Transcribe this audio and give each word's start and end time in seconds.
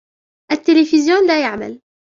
التلفزيون 0.51 1.27
لا 1.27 1.39
يعمل. 1.41 1.81